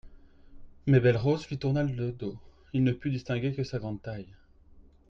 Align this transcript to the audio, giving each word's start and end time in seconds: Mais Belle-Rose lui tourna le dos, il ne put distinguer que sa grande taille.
Mais 0.87 0.99
Belle-Rose 0.99 1.47
lui 1.47 1.59
tourna 1.59 1.83
le 1.83 2.11
dos, 2.11 2.35
il 2.73 2.83
ne 2.83 2.91
put 2.91 3.11
distinguer 3.11 3.53
que 3.53 3.63
sa 3.63 3.77
grande 3.77 4.01
taille. 4.01 4.33